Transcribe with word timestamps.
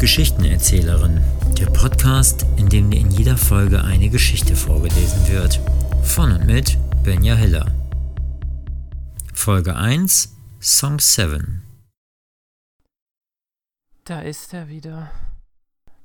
Geschichtenerzählerin, 0.00 1.20
der 1.58 1.66
Podcast, 1.66 2.46
in 2.56 2.70
dem 2.70 2.90
dir 2.90 3.00
in 3.00 3.10
jeder 3.10 3.36
Folge 3.36 3.84
eine 3.84 4.08
Geschichte 4.08 4.56
vorgelesen 4.56 5.28
wird. 5.28 5.60
Von 6.02 6.32
und 6.32 6.46
mit 6.46 6.78
Benja 7.04 7.34
Hiller. 7.34 7.66
Folge 9.34 9.76
1, 9.76 10.34
Song 10.58 10.98
7. 10.98 11.62
Da 14.04 14.22
ist 14.22 14.54
er 14.54 14.68
wieder. 14.68 15.10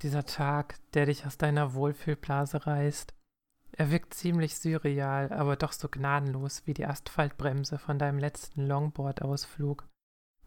Dieser 0.02 0.25
Tag, 0.25 0.75
der 0.93 1.05
dich 1.05 1.25
aus 1.25 1.38
deiner 1.38 1.73
Wohlfühlblase 1.73 2.68
reißt. 2.68 3.14
Er 3.71 3.91
wirkt 3.91 4.14
ziemlich 4.14 4.57
surreal, 4.57 5.32
aber 5.32 5.55
doch 5.55 5.71
so 5.71 5.88
gnadenlos 5.88 6.64
wie 6.66 6.73
die 6.73 6.86
Asphaltbremse 6.86 7.77
von 7.77 7.98
deinem 7.98 8.20
letzten 8.20 8.68
Longboard-Ausflug. 8.68 9.88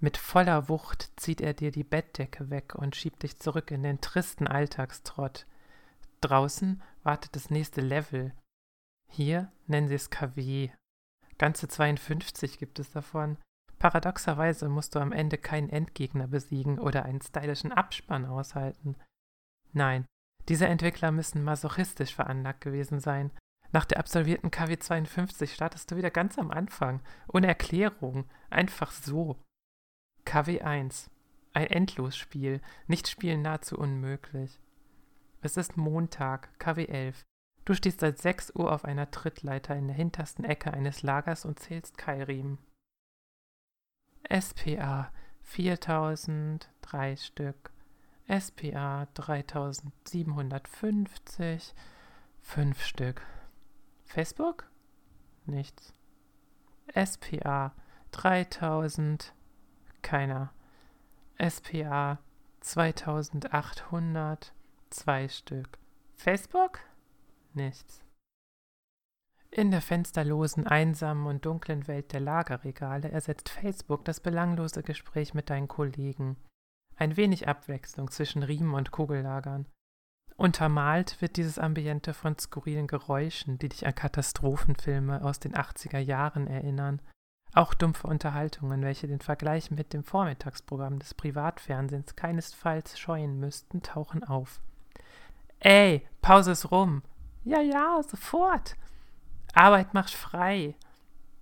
Mit 0.01 0.17
voller 0.17 0.69
Wucht 0.69 1.11
zieht 1.17 1.41
er 1.41 1.55
dir 1.55 1.73
die 1.73 1.85
Bettdecke 1.85 2.51
weg 2.51 2.75
und 2.77 2.95
schiebt 2.95 3.23
dich 3.25 3.39
zurück 3.39 3.71
in 3.71 3.83
den 3.83 4.01
tristen 4.01 4.47
Alltagstrott. 4.47 5.47
Draußen 6.21 6.83
wartet 7.03 7.35
das 7.35 7.51
nächste 7.51 7.81
Level. 7.81 8.33
Hier 9.11 9.51
nennen 9.67 9.89
sie 9.89 9.95
es 9.95 10.11
KW. 10.11 10.71
Ganze 11.37 11.69
52 11.69 12.59
gibt 12.59 12.79
es 12.79 12.91
davon. 12.91 13.39
Paradoxerweise 13.79 14.69
musst 14.69 14.95
du 14.95 15.01
am 15.01 15.13
Ende 15.13 15.39
keinen 15.39 15.71
Endgegner 15.71 16.27
besiegen 16.29 16.79
oder 16.79 17.05
einen 17.05 17.21
stylischen 17.21 17.73
Abspann 17.73 18.25
aushalten. 18.25 18.97
Nein, 19.73 20.05
diese 20.49 20.67
Entwickler 20.67 21.13
müssen 21.13 21.45
masochistisch 21.45 22.15
veranlagt 22.15 22.61
gewesen 22.61 23.01
sein. 23.01 23.31
Nach 23.71 23.85
der 23.85 23.99
absolvierten 23.99 24.51
KW 24.51 24.79
52 24.79 25.53
startest 25.53 25.91
du 25.91 25.97
wieder 25.97 26.11
ganz 26.11 26.39
am 26.39 26.51
Anfang, 26.51 27.01
ohne 27.29 27.47
Erklärung, 27.47 28.29
einfach 28.51 28.91
so. 28.91 29.37
KW1. 30.29 31.09
Ein 31.55 31.69
Endlosspiel, 31.69 32.61
nicht 32.87 33.09
spielen 33.09 33.41
nahezu 33.41 33.79
unmöglich. 33.79 34.61
Es 35.41 35.57
ist 35.57 35.79
Montag, 35.79 36.51
KW11. 36.61 37.15
Du 37.65 37.73
stehst 37.73 38.01
seit 38.01 38.19
6 38.19 38.55
Uhr 38.55 38.71
auf 38.71 38.85
einer 38.85 39.11
Trittleiter 39.11 39.75
in 39.75 39.87
der 39.87 39.97
hintersten 39.97 40.45
Ecke 40.45 40.75
eines 40.75 41.03
Lagers 41.03 41.47
und 41.47 41.59
zählst 41.59 41.97
Keilriemen. 41.97 42.59
SPA 44.31 45.11
4000, 45.43 46.69
drei 46.83 47.17
Stück. 47.17 47.73
SPA 48.29 49.07
3750, 49.15 51.75
fünf 52.43 52.85
Stück. 52.85 53.23
Facebook? 54.05 54.71
Nichts. 55.47 55.95
SPA 56.95 57.75
3000, 58.11 59.33
keiner. 60.03 60.53
SPA 61.39 62.19
2800, 62.61 64.53
zwei 64.91 65.29
Stück. 65.29 65.79
Facebook? 66.17 66.81
Nichts. 67.55 68.03
In 69.51 69.71
der 69.71 69.81
fensterlosen, 69.81 70.67
einsamen 70.67 71.27
und 71.27 71.47
dunklen 71.47 71.89
Welt 71.89 72.13
der 72.13 72.21
Lagerregale 72.21 73.11
ersetzt 73.11 73.49
Facebook 73.49 74.05
das 74.05 74.21
belanglose 74.21 74.83
Gespräch 74.83 75.33
mit 75.33 75.49
deinen 75.49 75.69
Kollegen. 75.69 76.37
Ein 76.97 77.17
wenig 77.17 77.49
Abwechslung 77.49 78.11
zwischen 78.11 78.43
Riemen 78.43 78.75
und 78.75 78.91
Kugellagern. 78.91 79.67
Untermalt 80.37 81.21
wird 81.23 81.37
dieses 81.37 81.59
Ambiente 81.59 82.13
von 82.15 82.39
skurrilen 82.39 82.87
Geräuschen, 82.87 83.59
die 83.59 83.69
dich 83.69 83.87
an 83.87 83.95
Katastrophenfilme 83.95 85.25
aus 85.25 85.41
den 85.41 85.55
80er 85.55 85.99
Jahren 85.99 86.47
erinnern 86.47 87.01
auch 87.55 87.75
dumpfe 87.75 88.07
Unterhaltungen, 88.07 88.83
welche 88.83 89.09
den 89.09 89.21
Vergleich 89.21 89.71
mit 89.71 89.93
dem 89.93 90.05
Vormittagsprogramm 90.05 90.99
des 90.99 91.15
Privatfernsehens 91.15 92.17
keinesfalls 92.17 92.99
scheuen 92.99 93.41
müssten, 93.41 93.83
tauchen 93.83 94.25
auf. 94.25 94.61
Ey, 95.61 96.07
Pause 96.23 96.53
ist 96.53 96.71
rum. 96.71 97.03
Ja, 97.45 97.61
ja, 97.61 98.01
sofort. 98.03 98.77
Arbeit 99.55 99.95
macht 99.95 100.11
frei. 100.11 100.77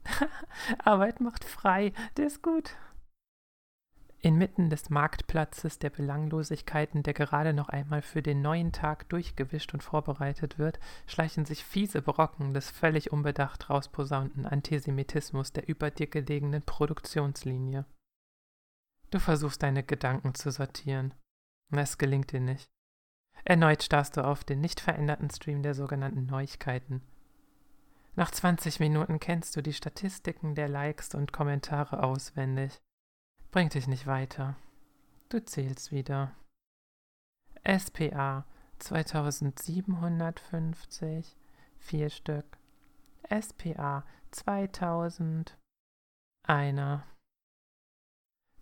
Arbeit 0.84 1.20
macht 1.20 1.44
frei, 1.44 1.92
der 2.16 2.26
ist 2.26 2.42
gut. 2.42 2.76
Inmitten 4.20 4.70
des 4.70 4.90
Marktplatzes 4.90 5.78
der 5.78 5.90
Belanglosigkeiten, 5.90 7.02
der 7.02 7.14
gerade 7.14 7.52
noch 7.52 7.68
einmal 7.68 8.02
für 8.02 8.22
den 8.22 8.42
neuen 8.42 8.72
Tag 8.72 9.08
durchgewischt 9.08 9.72
und 9.74 9.82
vorbereitet 9.82 10.58
wird, 10.58 10.80
schleichen 11.06 11.44
sich 11.44 11.64
fiese 11.64 12.02
Brocken 12.02 12.54
des 12.54 12.70
völlig 12.70 13.12
unbedacht 13.12 13.70
rausposaunten 13.70 14.46
Antisemitismus 14.46 15.52
der 15.52 15.68
über 15.68 15.90
dir 15.90 16.06
gelegenen 16.06 16.62
Produktionslinie. 16.62 17.84
Du 19.10 19.18
versuchst 19.18 19.62
deine 19.62 19.84
Gedanken 19.84 20.34
zu 20.34 20.50
sortieren. 20.50 21.14
Es 21.70 21.98
gelingt 21.98 22.32
dir 22.32 22.40
nicht. 22.40 22.68
Erneut 23.44 23.82
starrst 23.82 24.16
du 24.16 24.24
auf 24.24 24.42
den 24.42 24.60
nicht 24.60 24.80
veränderten 24.80 25.30
Stream 25.30 25.62
der 25.62 25.74
sogenannten 25.74 26.26
Neuigkeiten. 26.26 27.02
Nach 28.16 28.30
20 28.30 28.80
Minuten 28.80 29.20
kennst 29.20 29.54
du 29.54 29.62
die 29.62 29.74
Statistiken 29.74 30.54
der 30.54 30.68
Likes 30.68 31.14
und 31.14 31.32
Kommentare 31.32 32.02
auswendig. 32.02 32.80
Bringt 33.56 33.72
dich 33.72 33.88
nicht 33.88 34.06
weiter. 34.06 34.54
Du 35.30 35.42
zählst 35.42 35.90
wieder. 35.90 36.36
SPA 37.66 38.44
2750, 38.80 41.38
vier 41.78 42.10
Stück. 42.10 42.44
SPA 43.30 44.04
2000, 44.30 45.56
einer. 46.42 47.06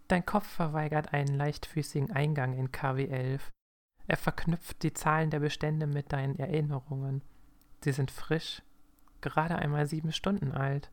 Dein 0.06 0.24
Kopf 0.24 0.46
verweigert 0.46 1.12
einen 1.12 1.34
leichtfüßigen 1.34 2.12
Eingang 2.12 2.56
in 2.56 2.70
KW11. 2.70 3.40
Er 4.06 4.16
verknüpft 4.16 4.84
die 4.84 4.94
Zahlen 4.94 5.30
der 5.30 5.40
Bestände 5.40 5.88
mit 5.88 6.12
deinen 6.12 6.38
Erinnerungen. 6.38 7.24
Sie 7.82 7.90
sind 7.90 8.12
frisch, 8.12 8.62
gerade 9.22 9.56
einmal 9.56 9.88
sieben 9.88 10.12
Stunden 10.12 10.52
alt. 10.52 10.92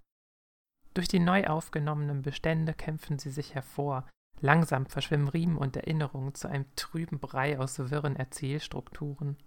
Durch 0.93 1.07
die 1.07 1.19
neu 1.19 1.45
aufgenommenen 1.47 2.21
Bestände 2.21 2.73
kämpfen 2.73 3.17
sie 3.17 3.31
sich 3.31 3.55
hervor. 3.55 4.07
Langsam 4.39 4.87
verschwimmen 4.87 5.27
Riemen 5.27 5.57
und 5.57 5.77
Erinnerungen 5.77 6.33
zu 6.33 6.47
einem 6.47 6.65
trüben 6.75 7.19
Brei 7.19 7.59
aus 7.59 7.77
wirren 7.77 8.15
Erzählstrukturen. 8.15 9.37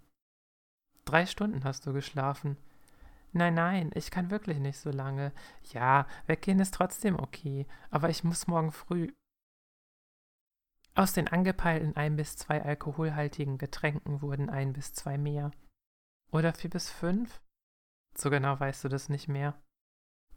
Drei 1.03 1.25
Stunden 1.25 1.63
hast 1.63 1.85
du 1.85 1.93
geschlafen. 1.93 2.57
Nein, 3.31 3.53
nein, 3.53 3.91
ich 3.93 4.09
kann 4.09 4.31
wirklich 4.31 4.59
nicht 4.59 4.77
so 4.77 4.89
lange. 4.89 5.33
Ja, 5.73 6.07
weggehen 6.25 6.59
ist 6.59 6.73
trotzdem 6.73 7.19
okay, 7.19 7.67
aber 7.91 8.09
ich 8.09 8.23
muss 8.23 8.47
morgen 8.47 8.71
früh. 8.71 9.13
Aus 10.95 11.11
den 11.11 11.27
angepeilten 11.27 11.97
ein 11.97 12.15
bis 12.15 12.37
zwei 12.37 12.63
alkoholhaltigen 12.63 13.57
Getränken 13.57 14.21
wurden 14.21 14.49
ein 14.49 14.71
bis 14.71 14.93
zwei 14.93 15.17
mehr. 15.17 15.51
Oder 16.31 16.53
vier 16.53 16.69
bis 16.69 16.89
fünf? 16.89 17.41
So 18.17 18.29
genau 18.29 18.57
weißt 18.57 18.85
du 18.85 18.87
das 18.87 19.09
nicht 19.09 19.27
mehr. 19.27 19.61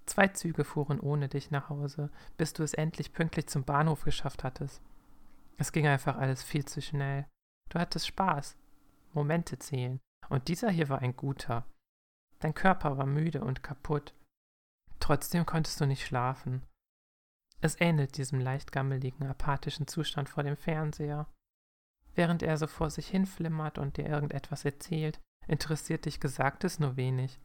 Zwei 0.09 0.29
Züge 0.29 0.65
fuhren 0.65 1.01
ohne 1.01 1.29
dich 1.29 1.51
nach 1.51 1.69
Hause, 1.69 2.11
bis 2.39 2.55
du 2.55 2.63
es 2.63 2.73
endlich 2.73 3.13
pünktlich 3.13 3.47
zum 3.47 3.65
Bahnhof 3.65 4.05
geschafft 4.05 4.43
hattest. 4.43 4.81
Es 5.59 5.71
ging 5.71 5.87
einfach 5.87 6.17
alles 6.17 6.43
viel 6.43 6.65
zu 6.65 6.81
schnell. 6.81 7.27
Du 7.69 7.79
hattest 7.79 8.07
Spaß. 8.07 8.57
Momente 9.13 9.59
zählen. 9.59 10.01
Und 10.31 10.49
dieser 10.49 10.71
hier 10.71 10.89
war 10.89 11.01
ein 11.01 11.15
guter. 11.15 11.67
Dein 12.39 12.55
Körper 12.55 12.97
war 12.97 13.05
müde 13.05 13.43
und 13.45 13.63
kaputt. 13.63 14.15
Trotzdem 14.99 15.45
konntest 15.45 15.79
du 15.79 15.85
nicht 15.85 16.07
schlafen. 16.07 16.63
Es 17.61 17.79
ähnelt 17.79 18.17
diesem 18.17 18.41
leicht 18.41 18.73
gammeligen, 18.73 19.27
apathischen 19.27 19.89
Zustand 19.89 20.31
vor 20.31 20.43
dem 20.43 20.57
Fernseher. 20.57 21.27
Während 22.15 22.43
er 22.43 22.57
so 22.57 22.67
vor 22.67 22.89
sich 22.89 23.09
hinflimmert 23.09 23.77
und 23.77 23.99
dir 23.99 24.07
irgendetwas 24.07 24.65
erzählt, 24.65 25.21
interessiert 25.47 26.07
dich 26.07 26.19
Gesagtes 26.19 26.79
nur 26.79 26.97
wenig. 26.97 27.39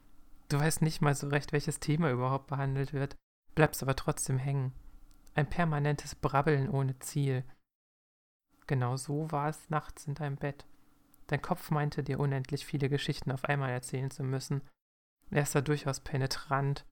Du 0.53 0.59
weißt 0.59 0.83
nicht 0.83 1.01
mal 1.01 1.15
so 1.15 1.29
recht, 1.29 1.51
welches 1.51 1.79
Thema 1.79 2.11
überhaupt 2.11 2.45
behandelt 2.45 2.93
wird, 2.93 3.15
bleibst 3.55 3.81
aber 3.81 3.95
trotzdem 3.95 4.37
hängen. 4.37 4.71
Ein 5.33 5.49
permanentes 5.49 6.13
Brabbeln 6.13 6.69
ohne 6.69 6.99
Ziel. 6.99 7.43
Genau 8.67 8.95
so 8.95 9.31
war 9.31 9.50
es 9.50 9.71
nachts 9.71 10.05
in 10.05 10.13
deinem 10.13 10.35
Bett. 10.35 10.67
Dein 11.25 11.41
Kopf 11.41 11.71
meinte 11.71 12.03
dir 12.03 12.19
unendlich 12.19 12.67
viele 12.67 12.88
Geschichten 12.88 13.31
auf 13.31 13.45
einmal 13.45 13.71
erzählen 13.71 14.11
zu 14.11 14.23
müssen. 14.23 14.61
Er 15.31 15.41
ist 15.41 15.55
da 15.55 15.61
durchaus 15.61 16.01
penetrant. 16.01 16.85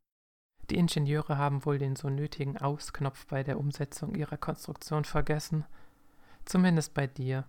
Die 0.71 0.77
Ingenieure 0.77 1.37
haben 1.37 1.63
wohl 1.63 1.77
den 1.77 1.95
so 1.95 2.09
nötigen 2.09 2.57
Ausknopf 2.57 3.27
bei 3.27 3.43
der 3.43 3.59
Umsetzung 3.59 4.15
ihrer 4.15 4.37
Konstruktion 4.37 5.05
vergessen. 5.05 5.65
Zumindest 6.45 6.95
bei 6.95 7.05
dir. 7.05 7.47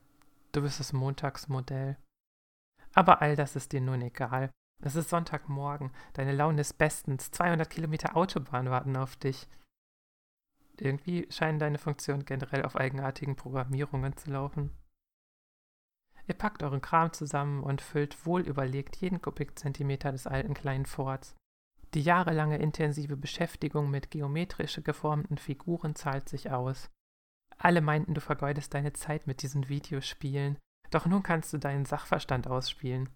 Du 0.53 0.61
bist 0.61 0.79
das 0.79 0.93
Montagsmodell. 0.93 1.97
Aber 2.93 3.23
all 3.23 3.35
das 3.35 3.57
ist 3.57 3.73
dir 3.73 3.81
nun 3.81 4.03
egal. 4.03 4.51
Es 4.85 4.97
ist 4.97 5.11
Sonntagmorgen. 5.11 5.93
Deine 6.13 6.33
Laune 6.33 6.61
ist 6.61 6.77
bestens. 6.77 7.31
200 7.31 7.71
Kilometer 7.71 8.17
Autobahn 8.17 8.69
warten 8.69 8.97
auf 8.97 9.17
dich. 9.17 9.49
Irgendwie 10.79 11.27
scheinen 11.31 11.61
deine 11.61 11.79
Funktionen 11.79 12.25
generell 12.25 12.65
auf 12.65 12.77
eigenartigen 12.77 13.37
Programmierungen 13.37 14.17
zu 14.17 14.31
laufen. 14.31 14.71
Ihr 16.27 16.35
packt 16.35 16.63
euren 16.63 16.81
Kram 16.81 17.13
zusammen 17.13 17.63
und 17.63 17.81
füllt 17.81 18.27
wohlüberlegt 18.27 18.97
jeden 18.97 19.23
Kubikzentimeter 19.23 20.11
des 20.11 20.27
alten 20.27 20.55
kleinen 20.55 20.87
Forts. 20.87 21.37
Die 21.95 22.01
jahrelange 22.01 22.59
intensive 22.59 23.17
Beschäftigung 23.17 23.91
mit 23.91 24.11
geometrisch 24.11 24.81
geformten 24.83 25.39
Figuren 25.39 25.95
zahlt 25.95 26.29
sich 26.29 26.51
aus. 26.51 26.91
Alle 27.59 27.81
meinten, 27.81 28.15
du 28.15 28.21
vergeudest 28.21 28.75
deine 28.75 28.93
Zeit 28.93 29.27
mit 29.27 29.43
diesen 29.43 29.69
Videospielen. 29.69 30.59
Doch 30.91 31.07
nun 31.07 31.23
kannst 31.23 31.53
du 31.53 31.59
deinen 31.59 31.85
Sachverstand 31.85 32.49
ausspielen. 32.49 33.09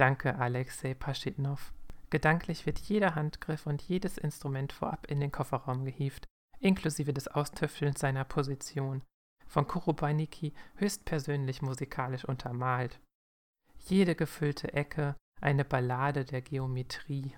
Danke, 0.00 0.38
Alexei 0.38 0.94
Paschitnov. 0.94 1.74
Gedanklich 2.08 2.64
wird 2.64 2.78
jeder 2.78 3.16
Handgriff 3.16 3.66
und 3.66 3.82
jedes 3.82 4.16
Instrument 4.16 4.72
vorab 4.72 5.06
in 5.08 5.20
den 5.20 5.30
Kofferraum 5.30 5.84
gehievt, 5.84 6.26
inklusive 6.58 7.12
des 7.12 7.28
Austüftelns 7.28 8.00
seiner 8.00 8.24
Position, 8.24 9.02
von 9.46 9.66
Kurubaniki 9.66 10.54
höchstpersönlich 10.76 11.60
musikalisch 11.60 12.24
untermalt. 12.24 12.98
Jede 13.88 14.14
gefüllte 14.14 14.72
Ecke 14.72 15.16
eine 15.42 15.66
Ballade 15.66 16.24
der 16.24 16.40
Geometrie. 16.40 17.36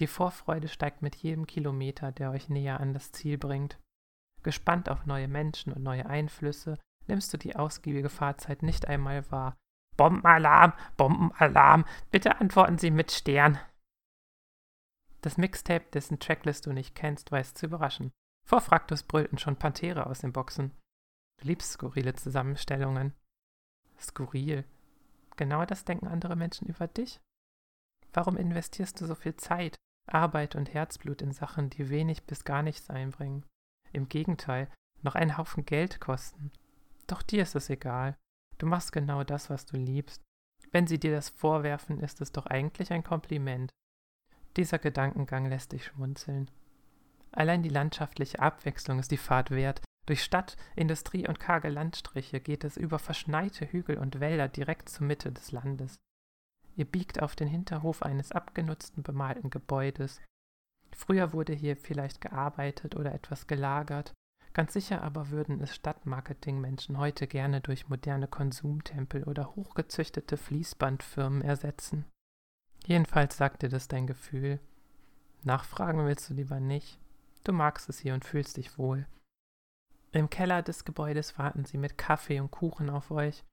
Die 0.00 0.06
Vorfreude 0.06 0.68
steigt 0.68 1.00
mit 1.00 1.16
jedem 1.16 1.46
Kilometer, 1.46 2.12
der 2.12 2.30
euch 2.30 2.50
näher 2.50 2.78
an 2.78 2.92
das 2.92 3.10
Ziel 3.12 3.38
bringt. 3.38 3.78
Gespannt 4.42 4.90
auf 4.90 5.06
neue 5.06 5.28
Menschen 5.28 5.72
und 5.72 5.82
neue 5.82 6.04
Einflüsse, 6.04 6.78
nimmst 7.06 7.32
du 7.32 7.38
die 7.38 7.56
ausgiebige 7.56 8.10
Fahrzeit 8.10 8.62
nicht 8.62 8.86
einmal 8.86 9.30
wahr. 9.30 9.56
Bombenalarm, 9.98 10.72
Bombenalarm, 10.96 11.84
bitte 12.10 12.40
antworten 12.40 12.78
Sie 12.78 12.90
mit 12.90 13.12
Stern. 13.12 13.58
Das 15.20 15.36
Mixtape, 15.36 15.90
dessen 15.92 16.20
Tracklist 16.20 16.64
du 16.64 16.72
nicht 16.72 16.94
kennst, 16.94 17.32
weiß 17.32 17.54
zu 17.54 17.66
überraschen. 17.66 18.12
Vor 18.46 18.60
Fraktus 18.60 19.02
brüllten 19.02 19.36
schon 19.36 19.56
Pantere 19.56 20.06
aus 20.06 20.20
den 20.20 20.32
Boxen. 20.32 20.70
Du 21.40 21.48
liebst 21.48 21.72
skurrile 21.72 22.14
Zusammenstellungen. 22.14 23.12
Skurril. 23.98 24.64
Genau 25.36 25.64
das 25.64 25.84
denken 25.84 26.06
andere 26.06 26.36
Menschen 26.36 26.68
über 26.68 26.86
dich. 26.86 27.20
Warum 28.12 28.36
investierst 28.36 29.00
du 29.00 29.06
so 29.06 29.16
viel 29.16 29.34
Zeit, 29.36 29.76
Arbeit 30.06 30.54
und 30.54 30.72
Herzblut 30.72 31.20
in 31.22 31.32
Sachen, 31.32 31.70
die 31.70 31.90
wenig 31.90 32.24
bis 32.24 32.44
gar 32.44 32.62
nichts 32.62 32.88
einbringen? 32.88 33.44
Im 33.92 34.08
Gegenteil, 34.08 34.70
noch 35.02 35.16
einen 35.16 35.36
Haufen 35.36 35.64
Geld 35.64 36.00
kosten. 36.00 36.52
Doch 37.08 37.22
dir 37.22 37.42
ist 37.42 37.56
es 37.56 37.68
egal. 37.68 38.16
Du 38.58 38.66
machst 38.66 38.92
genau 38.92 39.24
das, 39.24 39.50
was 39.50 39.66
du 39.66 39.76
liebst. 39.76 40.22
Wenn 40.70 40.86
sie 40.86 40.98
dir 40.98 41.12
das 41.12 41.28
vorwerfen, 41.28 42.00
ist 42.00 42.20
es 42.20 42.32
doch 42.32 42.46
eigentlich 42.46 42.92
ein 42.92 43.04
Kompliment. 43.04 43.70
Dieser 44.56 44.78
Gedankengang 44.78 45.46
lässt 45.46 45.72
dich 45.72 45.84
schmunzeln. 45.86 46.50
Allein 47.30 47.62
die 47.62 47.68
landschaftliche 47.68 48.40
Abwechslung 48.40 48.98
ist 48.98 49.10
die 49.10 49.16
Fahrt 49.16 49.50
wert. 49.50 49.82
Durch 50.06 50.24
Stadt, 50.24 50.56
Industrie 50.74 51.28
und 51.28 51.38
karge 51.38 51.68
Landstriche 51.68 52.40
geht 52.40 52.64
es 52.64 52.76
über 52.76 52.98
verschneite 52.98 53.66
Hügel 53.70 53.98
und 53.98 54.20
Wälder 54.20 54.48
direkt 54.48 54.88
zur 54.88 55.06
Mitte 55.06 55.30
des 55.30 55.52
Landes. 55.52 55.96
Ihr 56.76 56.86
biegt 56.86 57.20
auf 57.22 57.36
den 57.36 57.48
Hinterhof 57.48 58.02
eines 58.02 58.32
abgenutzten, 58.32 59.02
bemalten 59.02 59.50
Gebäudes. 59.50 60.20
Früher 60.96 61.32
wurde 61.32 61.52
hier 61.52 61.76
vielleicht 61.76 62.20
gearbeitet 62.20 62.96
oder 62.96 63.12
etwas 63.14 63.46
gelagert. 63.46 64.14
Ganz 64.58 64.72
sicher 64.72 65.02
aber 65.02 65.30
würden 65.30 65.60
es 65.60 65.72
Stadtmarketingmenschen 65.72 66.98
heute 66.98 67.28
gerne 67.28 67.60
durch 67.60 67.88
moderne 67.88 68.26
Konsumtempel 68.26 69.22
oder 69.22 69.54
hochgezüchtete 69.54 70.36
Fließbandfirmen 70.36 71.42
ersetzen. 71.42 72.06
Jedenfalls 72.84 73.36
sagt 73.36 73.62
dir 73.62 73.68
das 73.68 73.86
dein 73.86 74.08
Gefühl. 74.08 74.58
Nachfragen 75.44 76.04
willst 76.06 76.28
du 76.28 76.34
lieber 76.34 76.58
nicht. 76.58 76.98
Du 77.44 77.52
magst 77.52 77.88
es 77.88 78.00
hier 78.00 78.14
und 78.14 78.24
fühlst 78.24 78.56
dich 78.56 78.78
wohl. 78.78 79.06
Im 80.10 80.28
Keller 80.28 80.62
des 80.62 80.84
Gebäudes 80.84 81.38
warten 81.38 81.64
sie 81.64 81.78
mit 81.78 81.96
Kaffee 81.96 82.40
und 82.40 82.50
Kuchen 82.50 82.90
auf 82.90 83.12
euch. 83.12 83.44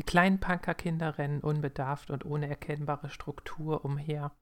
Die 0.00 0.02
kleinen 0.02 0.40
Punkerkinder 0.40 1.18
rennen 1.18 1.40
unbedarft 1.40 2.10
und 2.10 2.24
ohne 2.24 2.48
erkennbare 2.48 3.10
Struktur 3.10 3.84
umher. 3.84 4.32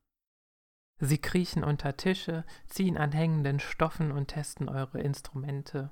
Sie 1.00 1.18
kriechen 1.18 1.64
unter 1.64 1.96
Tische, 1.96 2.44
ziehen 2.66 2.98
an 2.98 3.12
hängenden 3.12 3.58
Stoffen 3.58 4.12
und 4.12 4.28
testen 4.28 4.68
eure 4.68 5.00
Instrumente. 5.00 5.90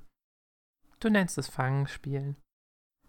Du 1.01 1.09
nennst 1.09 1.39
es 1.39 1.49
Fangenspielen. 1.49 2.37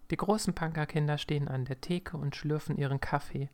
Die 0.10 0.18
großen 0.18 0.56
Punkerkinder 0.56 1.18
stehen 1.18 1.50
an 1.50 1.66
der 1.66 1.82
Theke 1.82 2.16
und 2.18 2.36
schlürfen 2.36 2.78
ihren 2.78 3.02
Kaffee. 3.02 3.50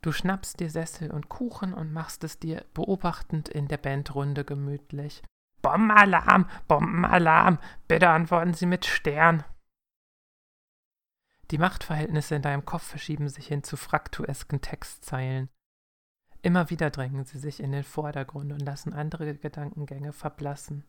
Du 0.00 0.12
schnappst 0.12 0.58
dir 0.58 0.70
Sessel 0.70 1.10
und 1.10 1.28
Kuchen 1.28 1.74
und 1.74 1.92
machst 1.92 2.24
es 2.24 2.38
dir 2.38 2.64
beobachtend 2.72 3.50
in 3.50 3.68
der 3.68 3.76
Bandrunde 3.76 4.44
gemütlich. 4.44 5.22
Bombenalarm, 5.60 6.48
Bombenalarm, 6.66 7.58
bitte 7.86 8.08
antworten 8.08 8.54
Sie 8.54 8.64
mit 8.64 8.86
Stern. 8.86 9.44
Die 11.50 11.58
Machtverhältnisse 11.58 12.36
in 12.36 12.42
deinem 12.42 12.64
Kopf 12.64 12.84
verschieben 12.84 13.28
sich 13.28 13.48
hin 13.48 13.62
zu 13.62 13.76
fraktuesken 13.76 14.62
Textzeilen. 14.62 15.50
Immer 16.42 16.70
wieder 16.70 16.90
drängen 16.90 17.24
sie 17.24 17.38
sich 17.38 17.60
in 17.60 17.72
den 17.72 17.84
Vordergrund 17.84 18.52
und 18.52 18.60
lassen 18.60 18.92
andere 18.92 19.34
Gedankengänge 19.34 20.12
verblassen. 20.12 20.84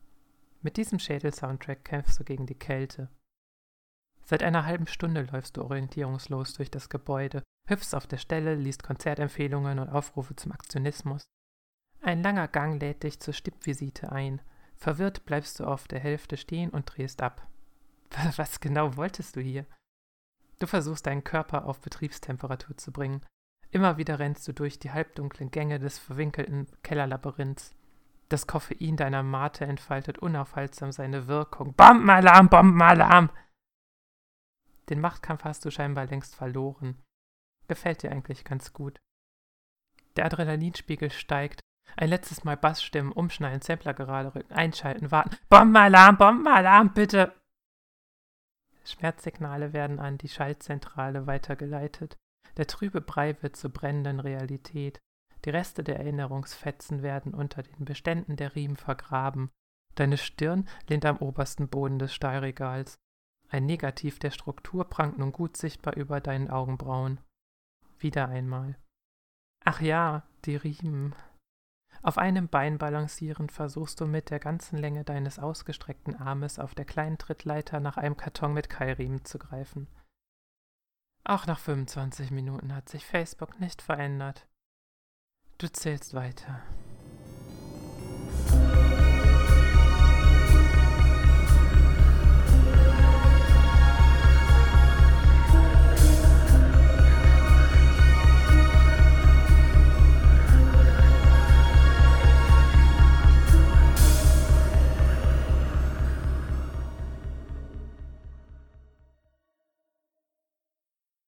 Mit 0.62 0.78
diesem 0.78 1.00
Schädel-Soundtrack 1.00 1.84
kämpfst 1.84 2.20
du 2.20 2.24
gegen 2.24 2.46
die 2.46 2.56
Kälte. 2.56 3.10
Seit 4.24 4.44
einer 4.44 4.66
halben 4.66 4.88
Stunde 4.88 5.24
läufst 5.24 5.58
du 5.58 5.64
orientierungslos 5.64 6.54
durch 6.54 6.72
das 6.72 6.88
Gebäude, 6.88 7.44
hüpfst 7.68 7.94
auf 7.94 8.08
der 8.08 8.18
Stelle, 8.18 8.56
liest 8.56 8.84
Konzertempfehlungen 8.84 9.80
und 9.80 9.90
Aufrufe 9.90 10.36
zum 10.36 10.52
Aktionismus. 10.52 11.24
Ein 12.02 12.24
langer 12.24 12.48
Gang 12.48 12.82
lädt 12.82 13.04
dich 13.04 13.20
zur 13.20 13.34
Stippvisite 13.34 14.12
ein. 14.12 14.42
Verwirrt 14.78 15.26
bleibst 15.26 15.60
du 15.60 15.66
auf 15.66 15.88
der 15.88 16.00
Hälfte 16.00 16.38
stehen 16.38 16.70
und 16.70 16.86
drehst 16.86 17.22
ab. 17.22 17.48
Was 18.38 18.60
genau 18.60 18.96
wolltest 18.96 19.36
du 19.36 19.42
hier? 19.42 19.66
Du 20.60 20.68
versuchst 20.68 21.08
deinen 21.08 21.24
Körper 21.24 21.66
auf 21.66 21.82
Betriebstemperatur 21.82 22.78
zu 22.78 22.92
bringen. 22.92 23.22
Immer 23.72 23.98
wieder 23.98 24.20
rennst 24.20 24.48
du 24.48 24.54
durch 24.54 24.80
die 24.80 24.92
halbdunklen 24.92 25.50
Gänge 25.50 25.80
des 25.80 25.98
verwinkelten 25.98 26.68
Kellerlabyrinths. 26.84 27.74
Das 28.28 28.48
Koffein 28.48 28.98
deiner 28.98 29.24
Mate 29.24 29.66
entfaltet 29.66 30.20
unaufhaltsam 30.20 30.92
seine 30.92 31.28
Wirkung. 31.28 31.74
Bombenalarm, 31.74 32.50
Bombenalarm! 32.50 33.30
Den 34.90 35.00
Machtkampf 35.00 35.46
hast 35.46 35.64
du 35.64 35.72
scheinbar 35.72 36.06
längst 36.06 36.36
verloren. 36.36 37.02
Gefällt 37.68 38.04
dir 38.04 38.12
eigentlich 38.12 38.44
ganz 38.44 38.74
gut. 38.74 39.00
Der 40.18 40.26
Adrenalinspiegel 40.26 41.12
steigt. 41.12 41.62
Ein 41.96 42.10
letztes 42.10 42.44
Mal 42.44 42.58
Bassstimmen, 42.58 43.12
umschneiden, 43.12 43.62
Sampler 43.62 43.94
gerade 43.94 44.34
rücken, 44.36 44.54
einschalten, 44.54 45.12
warten. 45.12 45.38
Bombenalarm, 45.50 46.18
Bombenalarm, 46.18 46.94
bitte! 46.94 47.34
Schmerzsignale 48.84 49.74
werden 49.74 50.00
an 50.00 50.18
die 50.18 50.30
Schaltzentrale 50.30 51.28
weitergeleitet. 51.28 52.18
Der 52.58 52.68
trübe 52.68 53.02
Brei 53.02 53.42
wird 53.42 53.56
zur 53.56 53.72
brennenden 53.72 54.20
Realität. 54.20 55.00
Die 55.46 55.50
Reste 55.50 55.84
der 55.84 55.98
Erinnerungsfetzen 55.98 57.02
werden 57.02 57.34
unter 57.34 57.64
den 57.64 57.86
Beständen 57.86 58.36
der 58.36 58.56
Riemen 58.56 58.78
vergraben. 58.78 59.50
Deine 59.96 60.18
Stirn 60.18 60.68
lehnt 60.88 61.06
am 61.06 61.18
obersten 61.18 61.68
Boden 61.68 62.00
des 62.00 62.14
Stahlregals. 62.14 62.98
Ein 63.50 63.66
Negativ 63.66 64.20
der 64.20 64.32
Struktur 64.32 64.86
prangt 64.86 65.18
nun 65.18 65.32
gut 65.32 65.58
sichtbar 65.58 65.96
über 65.96 66.22
deinen 66.22 66.50
Augenbrauen. 66.50 67.20
Wieder 68.00 68.30
einmal. 68.30 68.78
Ach 69.66 69.82
ja, 69.82 70.24
die 70.46 70.56
Riemen. 70.56 71.14
Auf 72.04 72.18
einem 72.18 72.48
Bein 72.48 72.78
balancierend 72.78 73.52
versuchst 73.52 74.00
du 74.00 74.08
mit 74.08 74.30
der 74.30 74.40
ganzen 74.40 74.78
Länge 74.78 75.04
deines 75.04 75.38
ausgestreckten 75.38 76.16
Armes 76.16 76.58
auf 76.58 76.74
der 76.74 76.86
kleinen 76.86 77.18
Trittleiter 77.18 77.80
nach 77.80 77.98
einem 77.98 78.18
Karton 78.18 78.54
mit 78.54 78.70
Keilriemen 78.70 79.24
zu 79.26 79.38
greifen. 79.38 79.88
Auch 81.24 81.46
nach 81.46 81.60
25 81.60 82.32
Minuten 82.32 82.74
hat 82.76 82.90
sich 82.90 83.06
Facebook 83.06 83.60
nicht 83.60 83.82
verändert. 83.82 84.48
Du 85.58 85.72
zählst 85.72 86.14
weiter. 86.14 86.62